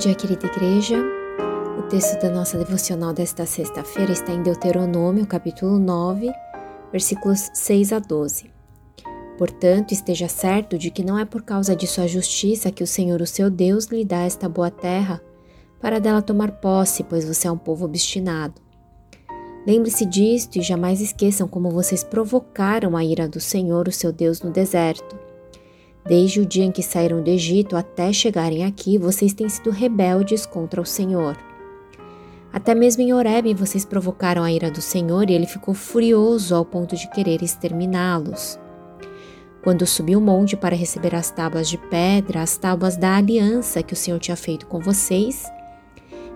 dia, 0.00 0.14
querida 0.14 0.46
igreja. 0.46 0.96
O 1.78 1.82
texto 1.82 2.18
da 2.20 2.30
nossa 2.30 2.56
devocional 2.56 3.12
desta 3.12 3.44
sexta-feira 3.44 4.12
está 4.12 4.32
em 4.32 4.42
Deuteronômio, 4.42 5.26
capítulo 5.26 5.78
9, 5.78 6.32
versículos 6.90 7.50
6 7.52 7.92
a 7.92 7.98
12. 7.98 8.50
Portanto, 9.36 9.92
esteja 9.92 10.26
certo 10.26 10.78
de 10.78 10.90
que 10.90 11.04
não 11.04 11.18
é 11.18 11.26
por 11.26 11.42
causa 11.42 11.76
de 11.76 11.86
sua 11.86 12.06
justiça 12.06 12.70
que 12.70 12.82
o 12.82 12.86
Senhor, 12.86 13.20
o 13.20 13.26
seu 13.26 13.50
Deus, 13.50 13.86
lhe 13.86 14.04
dá 14.04 14.22
esta 14.22 14.48
boa 14.48 14.70
terra, 14.70 15.20
para 15.80 15.98
dela 15.98 16.22
tomar 16.22 16.52
posse, 16.60 17.02
pois 17.02 17.24
você 17.24 17.46
é 17.46 17.52
um 17.52 17.58
povo 17.58 17.84
obstinado. 17.84 18.54
Lembre-se 19.66 20.06
disto 20.06 20.56
e 20.56 20.62
jamais 20.62 21.02
esqueçam 21.02 21.46
como 21.46 21.70
vocês 21.70 22.02
provocaram 22.02 22.96
a 22.96 23.04
ira 23.04 23.28
do 23.28 23.40
Senhor, 23.40 23.88
o 23.88 23.92
seu 23.92 24.12
Deus, 24.12 24.40
no 24.40 24.50
deserto. 24.50 25.29
Desde 26.06 26.40
o 26.40 26.46
dia 26.46 26.64
em 26.64 26.72
que 26.72 26.82
saíram 26.82 27.22
do 27.22 27.28
Egito 27.28 27.76
até 27.76 28.12
chegarem 28.12 28.64
aqui, 28.64 28.98
vocês 28.98 29.34
têm 29.34 29.48
sido 29.48 29.70
rebeldes 29.70 30.46
contra 30.46 30.80
o 30.80 30.86
Senhor. 30.86 31.36
Até 32.52 32.74
mesmo 32.74 33.02
em 33.02 33.12
Horeb 33.12 33.54
vocês 33.54 33.84
provocaram 33.84 34.42
a 34.42 34.50
ira 34.50 34.70
do 34.70 34.80
Senhor 34.80 35.30
e 35.30 35.34
ele 35.34 35.46
ficou 35.46 35.72
furioso 35.72 36.54
ao 36.54 36.64
ponto 36.64 36.96
de 36.96 37.08
querer 37.10 37.42
exterminá-los. 37.42 38.58
Quando 39.62 39.86
subi 39.86 40.16
o 40.16 40.20
monte 40.20 40.56
para 40.56 40.74
receber 40.74 41.14
as 41.14 41.30
tábuas 41.30 41.68
de 41.68 41.76
pedra, 41.76 42.42
as 42.42 42.56
tábuas 42.56 42.96
da 42.96 43.16
aliança 43.16 43.82
que 43.82 43.92
o 43.92 43.96
Senhor 43.96 44.18
tinha 44.18 44.36
feito 44.36 44.66
com 44.66 44.80
vocês, 44.80 45.44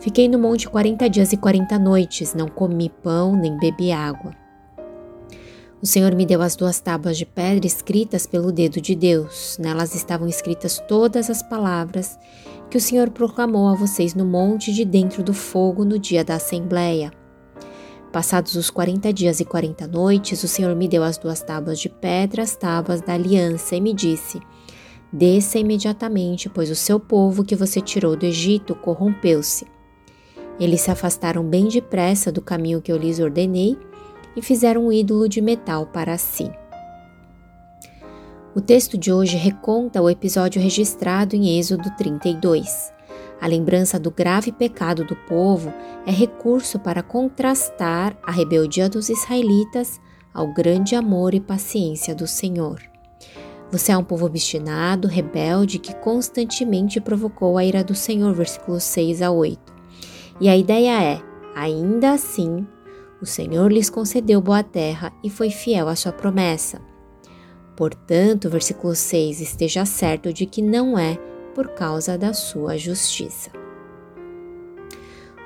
fiquei 0.00 0.26
no 0.26 0.38
monte 0.38 0.68
quarenta 0.68 1.08
dias 1.08 1.32
e 1.32 1.36
quarenta 1.36 1.78
noites, 1.78 2.34
não 2.34 2.48
comi 2.48 2.90
pão 3.02 3.36
nem 3.36 3.56
bebi 3.58 3.92
água. 3.92 4.34
O 5.82 5.86
Senhor 5.86 6.14
me 6.14 6.26
deu 6.26 6.42
as 6.42 6.54
duas 6.54 6.78
tábuas 6.78 7.16
de 7.16 7.24
pedra 7.24 7.66
escritas 7.66 8.26
pelo 8.26 8.52
dedo 8.52 8.82
de 8.82 8.94
Deus. 8.94 9.56
Nelas 9.58 9.94
estavam 9.94 10.28
escritas 10.28 10.78
todas 10.86 11.30
as 11.30 11.42
palavras 11.42 12.18
que 12.68 12.76
o 12.76 12.80
Senhor 12.80 13.08
proclamou 13.08 13.66
a 13.66 13.74
vocês 13.74 14.14
no 14.14 14.26
monte 14.26 14.74
de 14.74 14.84
dentro 14.84 15.22
do 15.22 15.32
fogo 15.32 15.82
no 15.82 15.98
dia 15.98 16.22
da 16.22 16.34
Assembleia. 16.34 17.10
Passados 18.12 18.56
os 18.56 18.68
quarenta 18.68 19.10
dias 19.10 19.40
e 19.40 19.44
quarenta 19.44 19.86
noites, 19.86 20.42
o 20.42 20.48
Senhor 20.48 20.76
me 20.76 20.86
deu 20.86 21.02
as 21.02 21.16
duas 21.16 21.40
tábuas 21.40 21.80
de 21.80 21.88
pedra, 21.88 22.42
as 22.42 22.54
tábuas 22.54 23.00
da 23.00 23.14
aliança, 23.14 23.74
e 23.74 23.80
me 23.80 23.94
disse: 23.94 24.38
Desça 25.10 25.58
imediatamente, 25.58 26.50
pois 26.50 26.70
o 26.70 26.74
seu 26.74 27.00
povo 27.00 27.42
que 27.42 27.56
você 27.56 27.80
tirou 27.80 28.16
do 28.16 28.26
Egito 28.26 28.74
corrompeu-se. 28.74 29.66
Eles 30.58 30.82
se 30.82 30.90
afastaram 30.90 31.42
bem 31.42 31.68
depressa 31.68 32.30
do 32.30 32.42
caminho 32.42 32.82
que 32.82 32.92
eu 32.92 32.98
lhes 32.98 33.18
ordenei 33.18 33.78
e 34.36 34.42
fizeram 34.42 34.86
um 34.86 34.92
ídolo 34.92 35.28
de 35.28 35.40
metal 35.40 35.86
para 35.86 36.16
si. 36.18 36.50
O 38.54 38.60
texto 38.60 38.98
de 38.98 39.12
hoje 39.12 39.36
reconta 39.36 40.02
o 40.02 40.10
episódio 40.10 40.60
registrado 40.60 41.36
em 41.36 41.58
Êxodo 41.58 41.88
32. 41.96 42.92
A 43.40 43.46
lembrança 43.46 43.98
do 43.98 44.10
grave 44.10 44.52
pecado 44.52 45.04
do 45.04 45.14
povo 45.14 45.72
é 46.04 46.10
recurso 46.10 46.78
para 46.78 47.02
contrastar 47.02 48.16
a 48.22 48.30
rebeldia 48.30 48.88
dos 48.88 49.08
israelitas 49.08 50.00
ao 50.34 50.52
grande 50.52 50.94
amor 50.94 51.32
e 51.32 51.40
paciência 51.40 52.14
do 52.14 52.26
Senhor. 52.26 52.80
Você 53.70 53.92
é 53.92 53.96
um 53.96 54.02
povo 54.02 54.26
obstinado, 54.26 55.06
rebelde, 55.06 55.78
que 55.78 55.94
constantemente 55.94 57.00
provocou 57.00 57.56
a 57.56 57.64
ira 57.64 57.84
do 57.84 57.94
Senhor, 57.94 58.34
versículos 58.34 58.82
6 58.82 59.22
a 59.22 59.30
8. 59.30 59.72
E 60.40 60.48
a 60.48 60.56
ideia 60.56 61.00
é, 61.00 61.22
ainda 61.54 62.12
assim, 62.12 62.66
o 63.20 63.26
Senhor 63.26 63.70
lhes 63.70 63.90
concedeu 63.90 64.40
boa 64.40 64.62
terra 64.62 65.12
e 65.22 65.28
foi 65.28 65.50
fiel 65.50 65.88
à 65.88 65.94
sua 65.94 66.12
promessa. 66.12 66.80
Portanto, 67.76 68.50
versículo 68.50 68.94
6, 68.94 69.40
esteja 69.40 69.84
certo 69.84 70.32
de 70.32 70.46
que 70.46 70.62
não 70.62 70.98
é 70.98 71.18
por 71.54 71.68
causa 71.68 72.16
da 72.16 72.32
sua 72.32 72.76
justiça. 72.76 73.50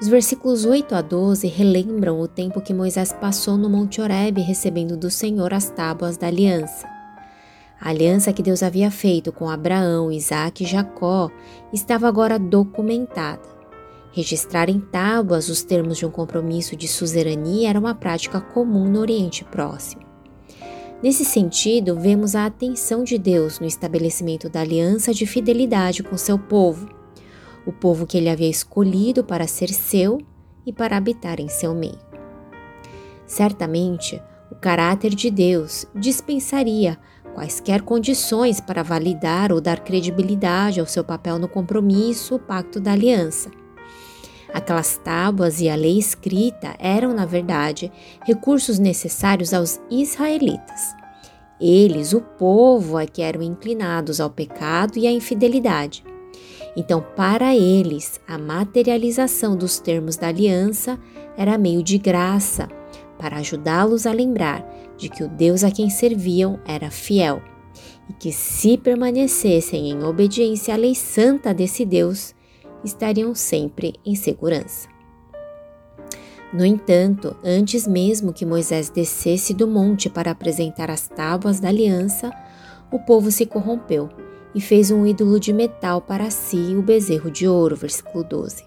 Os 0.00 0.08
versículos 0.08 0.64
8 0.64 0.94
a 0.94 1.00
12 1.00 1.46
relembram 1.46 2.20
o 2.20 2.28
tempo 2.28 2.60
que 2.60 2.74
Moisés 2.74 3.12
passou 3.12 3.56
no 3.56 3.70
Monte 3.70 4.00
Horebe 4.00 4.40
recebendo 4.40 4.96
do 4.96 5.10
Senhor 5.10 5.54
as 5.54 5.70
tábuas 5.70 6.16
da 6.16 6.26
aliança. 6.26 6.86
A 7.80 7.90
aliança 7.90 8.32
que 8.32 8.42
Deus 8.42 8.62
havia 8.62 8.90
feito 8.90 9.32
com 9.32 9.48
Abraão, 9.48 10.10
Isaac 10.10 10.64
e 10.64 10.66
Jacó 10.66 11.30
estava 11.72 12.08
agora 12.08 12.38
documentada. 12.38 13.53
Registrar 14.14 14.70
em 14.70 14.78
tábuas 14.78 15.48
os 15.48 15.64
termos 15.64 15.98
de 15.98 16.06
um 16.06 16.10
compromisso 16.10 16.76
de 16.76 16.86
suzerania 16.86 17.70
era 17.70 17.80
uma 17.80 17.96
prática 17.96 18.40
comum 18.40 18.88
no 18.88 19.00
Oriente 19.00 19.44
Próximo. 19.44 20.04
Nesse 21.02 21.24
sentido, 21.24 21.98
vemos 21.98 22.36
a 22.36 22.46
atenção 22.46 23.02
de 23.02 23.18
Deus 23.18 23.58
no 23.58 23.66
estabelecimento 23.66 24.48
da 24.48 24.60
aliança 24.60 25.12
de 25.12 25.26
fidelidade 25.26 26.04
com 26.04 26.16
seu 26.16 26.38
povo, 26.38 26.88
o 27.66 27.72
povo 27.72 28.06
que 28.06 28.16
ele 28.16 28.28
havia 28.28 28.48
escolhido 28.48 29.24
para 29.24 29.48
ser 29.48 29.70
seu 29.70 30.18
e 30.64 30.72
para 30.72 30.96
habitar 30.96 31.40
em 31.40 31.48
seu 31.48 31.74
meio. 31.74 31.98
Certamente, 33.26 34.22
o 34.48 34.54
caráter 34.54 35.12
de 35.12 35.28
Deus 35.28 35.86
dispensaria 35.92 36.96
quaisquer 37.34 37.82
condições 37.82 38.60
para 38.60 38.84
validar 38.84 39.50
ou 39.50 39.60
dar 39.60 39.80
credibilidade 39.80 40.78
ao 40.78 40.86
seu 40.86 41.02
papel 41.02 41.36
no 41.36 41.48
compromisso, 41.48 42.36
o 42.36 42.38
pacto 42.38 42.78
da 42.78 42.92
aliança 42.92 43.50
Aquelas 44.54 44.96
tábuas 44.98 45.60
e 45.60 45.68
a 45.68 45.74
lei 45.74 45.98
escrita 45.98 46.76
eram, 46.78 47.12
na 47.12 47.26
verdade, 47.26 47.90
recursos 48.24 48.78
necessários 48.78 49.52
aos 49.52 49.80
israelitas. 49.90 50.94
Eles, 51.60 52.12
o 52.12 52.20
povo, 52.20 52.96
é 52.96 53.04
que 53.04 53.20
eram 53.20 53.42
inclinados 53.42 54.20
ao 54.20 54.30
pecado 54.30 54.96
e 54.96 55.08
à 55.08 55.10
infidelidade. 55.10 56.04
Então, 56.76 57.04
para 57.16 57.54
eles, 57.54 58.20
a 58.28 58.38
materialização 58.38 59.56
dos 59.56 59.80
termos 59.80 60.16
da 60.16 60.28
aliança 60.28 61.00
era 61.36 61.58
meio 61.58 61.82
de 61.82 61.98
graça, 61.98 62.68
para 63.18 63.38
ajudá-los 63.38 64.06
a 64.06 64.12
lembrar 64.12 64.64
de 64.96 65.08
que 65.08 65.24
o 65.24 65.28
Deus 65.28 65.64
a 65.64 65.70
quem 65.70 65.90
serviam 65.90 66.60
era 66.64 66.92
fiel 66.92 67.42
e 68.08 68.12
que, 68.12 68.32
se 68.32 68.78
permanecessem 68.78 69.90
em 69.90 70.04
obediência 70.04 70.74
à 70.74 70.76
lei 70.76 70.94
santa 70.94 71.52
desse 71.52 71.84
Deus, 71.84 72.33
estariam 72.84 73.34
sempre 73.34 73.94
em 74.04 74.14
segurança. 74.14 74.88
No 76.52 76.64
entanto, 76.64 77.36
antes 77.42 77.84
mesmo 77.84 78.32
que 78.32 78.46
Moisés 78.46 78.88
descesse 78.88 79.52
do 79.52 79.66
monte 79.66 80.08
para 80.08 80.30
apresentar 80.30 80.88
as 80.90 81.08
tábuas 81.08 81.58
da 81.58 81.68
aliança, 81.68 82.30
o 82.92 82.98
povo 83.00 83.30
se 83.30 83.44
corrompeu 83.44 84.08
e 84.54 84.60
fez 84.60 84.92
um 84.92 85.04
ídolo 85.04 85.40
de 85.40 85.52
metal 85.52 86.00
para 86.00 86.30
si, 86.30 86.76
o 86.76 86.82
bezerro 86.82 87.28
de 87.28 87.48
ouro. 87.48 87.74
Versículo 87.74 88.22
12. 88.22 88.64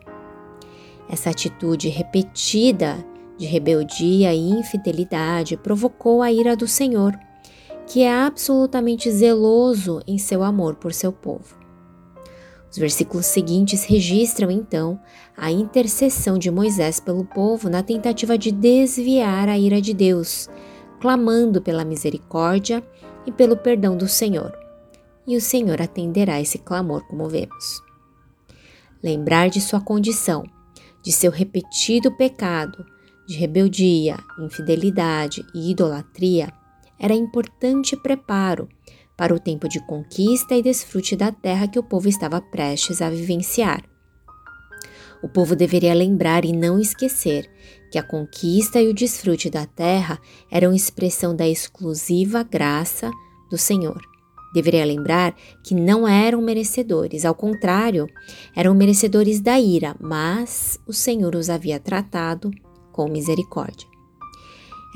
Essa 1.09 1.29
atitude 1.29 1.87
repetida 1.87 2.97
de 3.37 3.45
rebeldia 3.45 4.33
e 4.33 4.49
infidelidade 4.49 5.55
provocou 5.55 6.21
a 6.21 6.29
ira 6.29 6.57
do 6.57 6.67
Senhor, 6.67 7.17
que 7.85 8.03
é 8.03 8.13
absolutamente 8.13 9.09
zeloso 9.09 10.01
em 10.05 10.17
seu 10.17 10.43
amor 10.43 10.75
por 10.75 10.91
seu 10.93 11.13
povo. 11.13 11.56
Os 12.69 12.77
versículos 12.77 13.25
seguintes 13.25 13.85
registram 13.85 14.51
então 14.51 14.99
a 15.35 15.51
intercessão 15.51 16.37
de 16.37 16.51
Moisés 16.51 16.99
pelo 16.99 17.23
povo 17.23 17.69
na 17.69 17.81
tentativa 17.81 18.37
de 18.37 18.51
desviar 18.51 19.47
a 19.47 19.57
ira 19.57 19.81
de 19.81 19.93
Deus, 19.93 20.49
clamando 20.99 21.61
pela 21.61 21.85
misericórdia 21.85 22.83
e 23.25 23.31
pelo 23.31 23.55
perdão 23.55 23.95
do 23.95 24.07
Senhor. 24.07 24.51
E 25.25 25.35
o 25.35 25.41
Senhor 25.41 25.81
atenderá 25.81 26.41
esse 26.41 26.57
clamor, 26.57 27.03
como 27.07 27.27
vemos. 27.27 27.81
Lembrar 29.01 29.49
de 29.49 29.61
sua 29.61 29.79
condição, 29.79 30.43
de 31.03 31.11
seu 31.11 31.31
repetido 31.31 32.15
pecado, 32.15 32.85
de 33.27 33.35
rebeldia, 33.35 34.17
infidelidade 34.39 35.45
e 35.53 35.71
idolatria, 35.71 36.51
era 36.99 37.13
importante 37.13 37.95
preparo 37.95 38.67
para 39.17 39.33
o 39.33 39.39
tempo 39.39 39.67
de 39.67 39.79
conquista 39.79 40.55
e 40.55 40.61
desfrute 40.61 41.15
da 41.15 41.31
terra 41.31 41.67
que 41.67 41.79
o 41.79 41.83
povo 41.83 42.07
estava 42.07 42.39
prestes 42.39 43.01
a 43.01 43.09
vivenciar. 43.09 43.83
O 45.23 45.27
povo 45.27 45.55
deveria 45.55 45.95
lembrar 45.95 46.45
e 46.45 46.53
não 46.53 46.79
esquecer 46.79 47.49
que 47.91 47.97
a 47.97 48.03
conquista 48.03 48.79
e 48.79 48.87
o 48.87 48.93
desfrute 48.93 49.49
da 49.49 49.65
terra 49.65 50.19
eram 50.51 50.73
expressão 50.73 51.35
da 51.35 51.47
exclusiva 51.47 52.43
graça 52.43 53.09
do 53.49 53.57
Senhor. 53.57 53.99
Deveria 54.53 54.85
lembrar 54.85 55.35
que 55.63 55.73
não 55.73 56.07
eram 56.07 56.41
merecedores, 56.41 57.25
ao 57.25 57.33
contrário, 57.33 58.07
eram 58.55 58.75
merecedores 58.75 59.41
da 59.41 59.59
ira, 59.59 59.95
mas 59.99 60.79
o 60.87 60.93
Senhor 60.93 61.35
os 61.35 61.49
havia 61.49 61.79
tratado 61.79 62.51
com 62.91 63.09
misericórdia. 63.09 63.87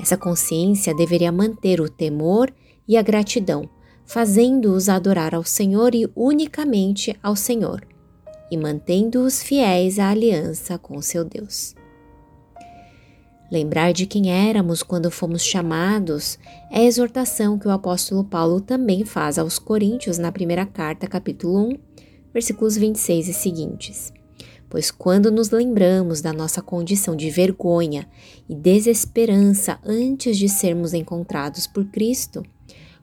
Essa 0.00 0.16
consciência 0.16 0.94
deveria 0.94 1.30
manter 1.30 1.80
o 1.80 1.88
temor 1.88 2.52
e 2.88 2.96
a 2.96 3.02
gratidão 3.02 3.68
fazendo-os 4.12 4.90
adorar 4.90 5.34
ao 5.34 5.42
Senhor 5.42 5.94
e 5.94 6.06
unicamente 6.14 7.18
ao 7.22 7.34
Senhor, 7.34 7.82
e 8.50 8.58
mantendo-os 8.58 9.42
fiéis 9.42 9.98
à 9.98 10.10
aliança 10.10 10.76
com 10.76 11.00
seu 11.00 11.24
Deus. 11.24 11.74
Lembrar 13.50 13.92
de 13.92 14.04
quem 14.04 14.30
éramos 14.30 14.82
quando 14.82 15.10
fomos 15.10 15.42
chamados 15.42 16.38
é 16.70 16.80
a 16.80 16.84
exortação 16.84 17.58
que 17.58 17.66
o 17.66 17.70
apóstolo 17.70 18.22
Paulo 18.22 18.60
também 18.60 19.02
faz 19.02 19.38
aos 19.38 19.58
Coríntios 19.58 20.18
na 20.18 20.30
primeira 20.30 20.66
carta, 20.66 21.06
capítulo 21.06 21.70
1, 21.70 21.78
versículos 22.34 22.76
26 22.76 23.28
e 23.28 23.32
seguintes. 23.32 24.12
pois 24.68 24.90
quando 24.90 25.30
nos 25.30 25.50
lembramos 25.50 26.20
da 26.20 26.34
nossa 26.34 26.60
condição 26.60 27.16
de 27.16 27.30
vergonha 27.30 28.06
e 28.46 28.54
desesperança 28.54 29.78
antes 29.84 30.36
de 30.36 30.50
sermos 30.50 30.92
encontrados 30.92 31.66
por 31.66 31.84
Cristo, 31.86 32.42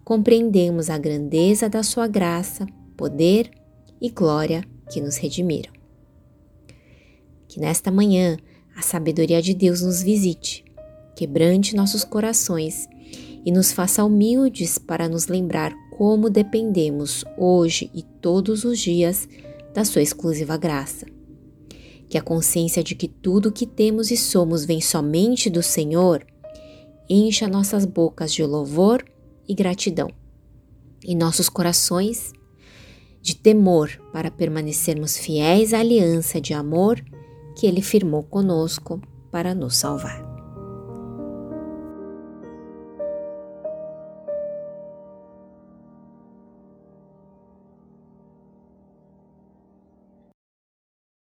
compreendemos 0.10 0.90
a 0.90 0.98
grandeza 0.98 1.70
da 1.70 1.84
Sua 1.84 2.08
graça, 2.08 2.66
poder 2.98 3.52
e 4.02 4.10
glória 4.10 4.64
que 4.92 5.00
nos 5.00 5.18
redimiram. 5.18 5.72
Que 7.48 7.60
nesta 7.60 7.92
manhã 7.92 8.36
a 8.76 8.82
sabedoria 8.82 9.40
de 9.40 9.54
Deus 9.54 9.84
nos 9.84 10.02
visite, 10.02 10.66
quebrante 11.16 11.76
nossos 11.76 12.04
corações 12.04 12.88
e 13.46 13.52
nos 13.52 13.72
faça 13.72 14.04
humildes 14.04 14.80
para 14.80 15.08
nos 15.08 15.28
lembrar 15.28 15.76
como 15.96 16.28
dependemos 16.28 17.24
hoje 17.38 17.92
e 17.94 18.02
todos 18.02 18.64
os 18.64 18.80
dias 18.80 19.30
da 19.76 19.86
Sua 19.86 20.02
exclusiva 20.02 20.58
graça. 20.58 21.06
Que 22.10 22.18
a 22.18 22.24
consciência 22.24 22.84
de 22.84 22.96
que 22.96 23.08
tudo 23.08 23.50
o 23.50 23.52
que 23.52 23.68
temos 23.68 24.10
e 24.10 24.18
somos 24.18 24.66
vem 24.66 24.82
somente 24.82 25.52
do 25.52 25.62
Senhor 25.62 26.26
encha 27.08 27.48
nossas 27.48 27.86
bocas 27.86 28.34
de 28.34 28.44
louvor 28.44 29.06
e 29.50 29.56
gratidão, 29.56 30.12
e 31.04 31.16
nossos 31.16 31.50
corações 31.50 32.32
de 33.20 33.36
temor 33.36 33.90
para 34.14 34.30
permanecermos 34.30 35.18
fiéis 35.18 35.74
à 35.74 35.80
aliança 35.80 36.40
de 36.40 36.54
amor 36.54 37.04
que 37.58 37.66
Ele 37.66 37.82
firmou 37.82 38.22
conosco 38.22 39.02
para 39.32 39.56
nos 39.56 39.76
salvar. 39.76 40.29